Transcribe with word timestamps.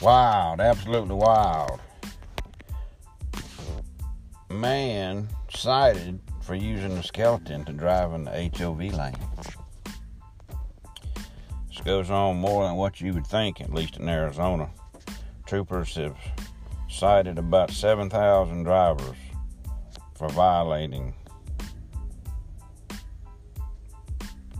Wild, 0.00 0.60
absolutely 0.60 1.14
wild. 1.14 1.78
Man 4.48 5.28
cited 5.54 6.20
for 6.40 6.54
using 6.54 6.92
a 6.92 7.02
skeleton 7.02 7.66
to 7.66 7.72
drive 7.74 8.14
in 8.14 8.24
the 8.24 8.50
HOV 8.56 8.80
lane. 8.94 9.14
This 11.68 11.80
goes 11.84 12.10
on 12.10 12.36
more 12.36 12.64
than 12.66 12.76
what 12.76 13.00
you 13.02 13.12
would 13.12 13.26
think, 13.26 13.60
at 13.60 13.74
least 13.74 13.98
in 13.98 14.08
Arizona. 14.08 14.70
Troopers 15.46 15.94
have 15.96 16.16
cited 16.88 17.38
about 17.38 17.70
7,000 17.70 18.62
drivers 18.62 19.16
for 20.14 20.30
violating 20.30 21.14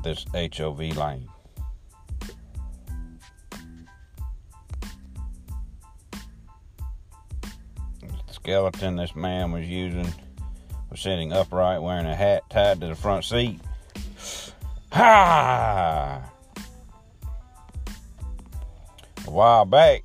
this 0.05 0.27
HOV 0.35 0.97
lane. 0.99 1.29
Skeleton 8.43 8.97
this 8.97 9.15
man 9.15 9.53
was 9.53 9.67
using 9.69 10.13
was 10.91 11.01
sitting 11.01 11.33
upright 11.33 11.83
wearing 11.83 12.07
a 12.07 12.15
hat 12.15 12.43
tied 12.51 12.81
to 12.81 12.89
the 12.89 12.95
front 12.95 13.25
seat. 13.25 13.61
Ha! 14.93 16.23
A 19.27 19.31
while 19.31 19.65
back, 19.65 20.03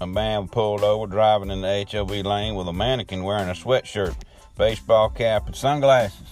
a 0.00 0.06
man 0.06 0.46
pulled 0.46 0.84
over 0.84 1.06
driving 1.06 1.50
in 1.50 1.62
the 1.62 1.86
HOV 1.90 2.10
lane 2.24 2.54
with 2.54 2.68
a 2.68 2.72
mannequin 2.72 3.24
wearing 3.24 3.48
a 3.48 3.54
sweatshirt, 3.54 4.14
baseball 4.56 5.08
cap, 5.08 5.46
and 5.46 5.56
sunglasses. 5.56 6.28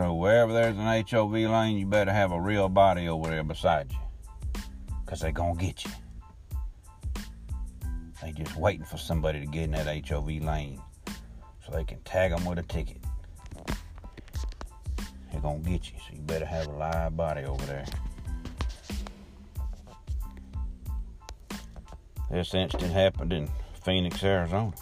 So 0.00 0.14
wherever 0.14 0.50
there's 0.50 0.78
an 0.78 1.04
HOV 1.06 1.34
lane, 1.34 1.76
you 1.76 1.84
better 1.84 2.10
have 2.10 2.32
a 2.32 2.40
real 2.40 2.70
body 2.70 3.06
over 3.06 3.28
there 3.28 3.44
beside 3.44 3.92
you. 3.92 3.98
Because 5.04 5.20
they're 5.20 5.30
going 5.30 5.58
to 5.58 5.62
get 5.62 5.84
you. 5.84 5.90
They 8.22 8.32
just 8.32 8.56
waiting 8.56 8.86
for 8.86 8.96
somebody 8.96 9.40
to 9.40 9.46
get 9.46 9.64
in 9.64 9.72
that 9.72 10.08
HOV 10.08 10.26
lane 10.42 10.80
so 11.06 11.72
they 11.74 11.84
can 11.84 12.00
tag 12.00 12.30
them 12.30 12.46
with 12.46 12.58
a 12.58 12.62
ticket. 12.62 12.96
They're 15.30 15.42
going 15.42 15.62
to 15.64 15.68
get 15.68 15.92
you, 15.92 15.98
so 15.98 16.14
you 16.14 16.22
better 16.22 16.46
have 16.46 16.68
a 16.68 16.70
live 16.70 17.14
body 17.14 17.44
over 17.44 17.66
there. 17.66 17.84
This 22.30 22.54
incident 22.54 22.94
happened 22.94 23.34
in 23.34 23.50
Phoenix, 23.84 24.24
Arizona. 24.24 24.72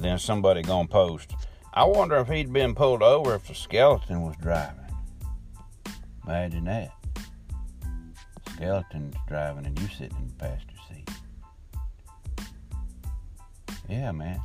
And 0.00 0.06
then 0.06 0.18
somebody 0.18 0.62
gonna 0.62 0.88
post. 0.88 1.34
I 1.74 1.84
wonder 1.84 2.16
if 2.16 2.28
he'd 2.28 2.50
been 2.50 2.74
pulled 2.74 3.02
over 3.02 3.34
if 3.34 3.46
the 3.46 3.54
skeleton 3.54 4.22
was 4.22 4.34
driving. 4.40 4.80
Imagine 6.26 6.64
that. 6.64 6.94
Skeleton's 8.54 9.14
driving 9.28 9.66
and 9.66 9.78
you 9.78 9.88
sitting 9.88 10.16
in 10.16 10.28
the 10.28 10.34
passenger 10.36 10.76
seat. 10.88 11.10
Yeah, 13.90 14.12
man. 14.12 14.40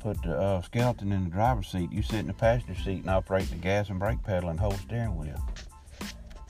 Put 0.00 0.20
the 0.24 0.36
uh, 0.36 0.62
skeleton 0.62 1.12
in 1.12 1.22
the 1.22 1.30
driver's 1.30 1.68
seat. 1.68 1.92
You 1.92 2.02
sit 2.02 2.18
in 2.18 2.26
the 2.26 2.32
passenger 2.32 2.74
seat 2.74 3.02
and 3.02 3.10
operate 3.10 3.48
the 3.50 3.54
gas 3.54 3.88
and 3.88 4.00
brake 4.00 4.24
pedal 4.24 4.50
and 4.50 4.58
hold 4.58 4.80
steering 4.80 5.16
wheel. 5.16 5.40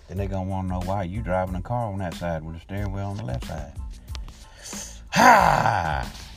Then 0.09 0.17
they 0.17 0.27
gonna 0.27 0.49
want 0.49 0.69
to 0.69 0.73
know 0.73 0.81
why 0.87 1.03
you 1.03 1.21
driving 1.21 1.55
a 1.55 1.61
car 1.61 1.93
on 1.93 1.99
that 1.99 2.15
side 2.15 2.43
with 2.45 2.55
the 2.55 2.63
steering 2.63 2.93
wheel 2.93 3.09
on 3.09 3.19
the 3.19 3.25
left 3.25 3.47
side. 3.47 3.75
Ha! 5.11 6.30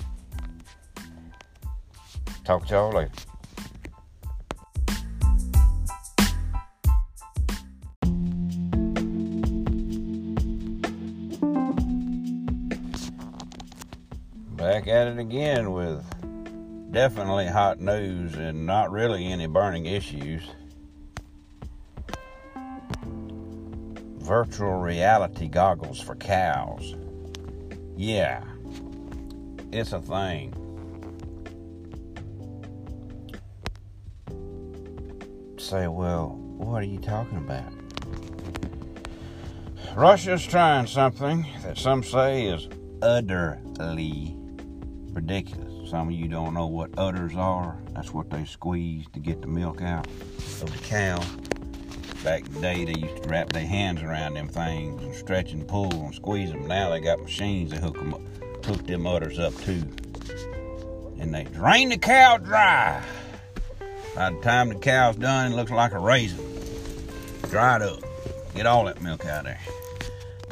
Talk 2.44 2.68
to 2.68 2.74
y'all 2.74 2.92
later. 2.92 3.12
Back 14.58 14.88
at 14.88 15.08
it 15.08 15.20
again 15.20 15.72
with 15.72 16.04
definitely 16.92 17.48
hot 17.48 17.80
news 17.80 18.36
and 18.36 18.66
not 18.66 18.92
really 18.92 19.26
any 19.26 19.48
burning 19.48 19.86
issues. 19.86 20.44
Virtual 24.18 24.80
reality 24.80 25.48
goggles 25.48 26.02
for 26.02 26.16
cows. 26.16 26.96
Yeah, 27.96 28.44
it's 29.72 29.94
a 29.94 30.02
thing. 30.02 30.54
Say, 35.64 35.88
well, 35.88 36.36
what 36.58 36.84
are 36.84 36.86
you 36.86 37.00
talking 37.00 37.38
about? 37.38 37.72
Russia's 39.96 40.46
trying 40.46 40.88
something 40.88 41.48
that 41.64 41.78
some 41.78 42.04
say 42.04 42.48
is 42.48 42.68
utterly 43.02 44.36
ridiculous. 45.14 45.90
Some 45.90 46.10
of 46.10 46.14
you 46.14 46.28
don't 46.28 46.54
know 46.54 46.68
what 46.68 46.90
udders 46.98 47.34
are. 47.36 47.82
That's 47.94 48.14
what 48.14 48.30
they 48.30 48.44
squeeze 48.44 49.06
to 49.14 49.20
get 49.20 49.40
the 49.42 49.48
milk 49.48 49.82
out 49.82 50.06
of 50.06 50.70
the 50.70 50.84
cow. 50.84 51.24
Back 52.26 52.46
in 52.46 52.54
the 52.56 52.60
day, 52.60 52.84
they 52.84 53.00
used 53.00 53.24
to 53.24 53.30
wrap 53.30 53.54
their 53.54 53.66
hands 53.66 54.04
around 54.04 54.34
them 54.34 54.50
things 54.50 55.02
and 55.02 55.16
stretch 55.16 55.54
and 55.54 55.66
pull 55.66 55.94
and 55.94 56.14
squeeze 56.14 56.52
them. 56.52 56.68
Now 56.68 56.90
they 56.90 57.00
got 57.00 57.22
machines 57.22 57.72
that 57.72 57.80
hook 57.80 57.96
them 57.96 58.14
up, 58.14 58.66
hook 58.66 58.86
them 58.86 59.08
udders 59.08 59.40
up 59.40 59.56
too, 59.62 59.84
and 61.20 61.34
they 61.34 61.46
drain 61.46 61.88
the 61.88 61.98
cow 61.98 62.36
dry. 62.36 63.02
By 64.16 64.30
the 64.30 64.40
time 64.42 64.70
the 64.70 64.76
cow's 64.76 65.16
done, 65.16 65.52
it 65.52 65.56
looks 65.56 65.72
like 65.72 65.92
a 65.92 66.00
raisin, 66.00 66.40
dried 67.50 67.82
up. 67.82 68.00
Get 68.54 68.68
all 68.68 68.86
that 68.86 69.02
milk 69.02 69.26
out 69.26 69.40
of 69.40 69.46
there. 69.46 69.60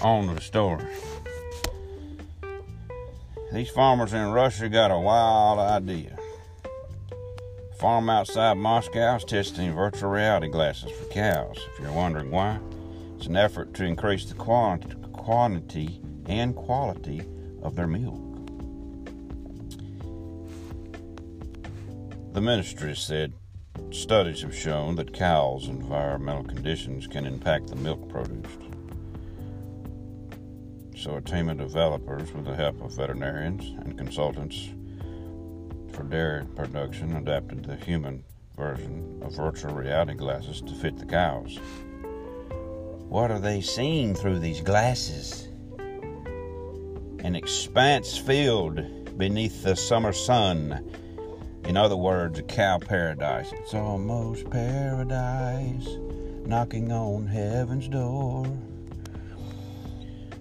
On 0.01 0.27
to 0.27 0.33
the 0.33 0.41
store. 0.41 0.81
These 3.53 3.69
farmers 3.69 4.13
in 4.13 4.31
Russia 4.31 4.67
got 4.67 4.89
a 4.89 4.97
wild 4.97 5.59
idea. 5.59 6.17
Farm 7.77 8.09
outside 8.09 8.55
Moscow 8.55 9.17
is 9.17 9.23
testing 9.25 9.73
virtual 9.75 10.09
reality 10.09 10.47
glasses 10.47 10.91
for 10.91 11.05
cows. 11.05 11.57
If 11.73 11.79
you're 11.79 11.91
wondering 11.91 12.31
why, 12.31 12.59
it's 13.17 13.27
an 13.27 13.35
effort 13.35 13.75
to 13.75 13.85
increase 13.85 14.25
the 14.25 14.35
quantity, 14.35 14.95
quantity 15.13 16.01
and 16.25 16.55
quality 16.55 17.23
of 17.61 17.75
their 17.75 17.87
milk. 17.87 18.19
The 22.33 22.41
ministry 22.41 22.95
said 22.95 23.33
studies 23.89 24.41
have 24.41 24.55
shown 24.55 24.95
that 24.95 25.13
cows' 25.13 25.67
environmental 25.67 26.43
conditions 26.43 27.07
can 27.07 27.25
impact 27.25 27.67
the 27.67 27.75
milk 27.75 28.07
produced. 28.09 28.59
So, 30.95 31.15
a 31.15 31.21
team 31.21 31.49
of 31.49 31.57
developers, 31.57 32.31
with 32.33 32.45
the 32.45 32.55
help 32.55 32.81
of 32.81 32.95
veterinarians 32.95 33.63
and 33.83 33.97
consultants 33.97 34.69
for 35.91 36.03
dairy 36.03 36.45
production, 36.45 37.15
adapted 37.15 37.65
the 37.65 37.75
human 37.75 38.23
version 38.55 39.19
of 39.23 39.33
virtual 39.33 39.73
reality 39.73 40.13
glasses 40.13 40.61
to 40.61 40.73
fit 40.73 40.97
the 40.97 41.05
cows. 41.05 41.57
What 43.09 43.31
are 43.31 43.39
they 43.39 43.61
seeing 43.61 44.15
through 44.15 44.39
these 44.39 44.61
glasses? 44.61 45.47
An 47.19 47.35
expanse 47.35 48.17
filled 48.17 49.17
beneath 49.17 49.63
the 49.63 49.75
summer 49.75 50.13
sun. 50.13 50.89
In 51.65 51.77
other 51.77 51.95
words, 51.95 52.39
a 52.39 52.43
cow 52.43 52.79
paradise. 52.79 53.51
It's 53.53 53.73
almost 53.73 54.49
paradise, 54.49 55.87
knocking 56.45 56.91
on 56.91 57.27
heaven's 57.27 57.87
door. 57.87 58.45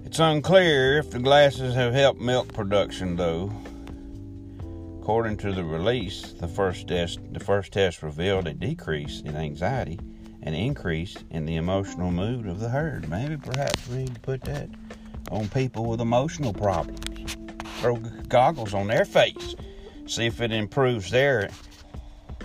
It's 0.05 0.19
unclear 0.19 0.99
if 0.99 1.11
the 1.11 1.21
glasses 1.21 1.75
have 1.75 1.95
helped 1.95 2.21
milk 2.21 2.53
production, 2.53 3.17
though. 3.17 3.53
According 5.01 5.37
to 5.39 5.53
the 5.53 5.65
release, 5.65 6.33
the 6.33 6.49
first 6.49 6.89
test 6.89 7.21
the 7.33 7.41
first 7.41 7.73
test 7.73 8.03
revealed 8.03 8.49
a 8.49 8.53
decrease 8.53 9.21
in 9.21 9.37
anxiety 9.37 9.99
and 10.43 10.55
increase 10.55 11.17
in 11.31 11.47
the 11.47 11.57
emotional 11.57 12.11
mood 12.11 12.47
of 12.47 12.61
the 12.61 12.69
herd. 12.69 13.09
Maybe 13.09 13.37
perhaps 13.37 13.87
we 13.89 13.99
need 13.99 14.15
to 14.15 14.21
put 14.21 14.41
that 14.43 14.69
on 15.31 15.49
people 15.49 15.85
with 15.85 16.01
emotional 16.01 16.53
problems. 16.53 17.37
Throw 17.81 17.97
goggles 18.29 18.75
on 18.75 18.89
their 18.89 19.05
face. 19.05 19.55
See 20.11 20.27
if 20.27 20.41
it 20.41 20.51
improves 20.51 21.09
their 21.09 21.51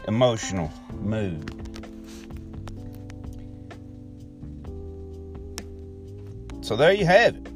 emotional 0.08 0.72
mood. 0.92 1.50
So 6.64 6.76
there 6.76 6.94
you 6.94 7.08
have 7.08 7.38
it 7.38 7.48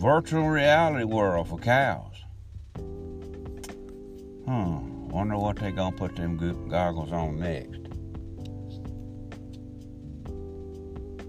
virtual 0.00 0.48
reality 0.48 1.04
world 1.04 1.48
for 1.48 1.58
cows. 1.58 2.16
Hmm. 4.44 5.08
Wonder 5.08 5.36
what 5.36 5.58
they 5.58 5.70
gonna 5.70 5.94
put 5.94 6.16
them 6.16 6.36
goggles 6.68 7.12
on 7.12 7.38
next. 7.38 7.78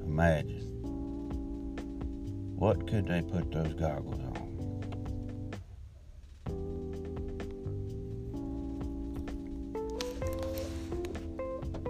Imagine. 0.03 0.63
What 2.55 2.87
could 2.87 3.07
they 3.07 3.21
put 3.21 3.51
those 3.51 3.75
goggles 3.75 4.19
on? 4.19 4.36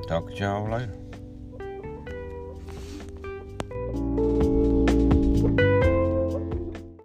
Talk 0.07 0.33
to 0.33 0.37
y'all 0.37 0.69
later. 0.69 1.06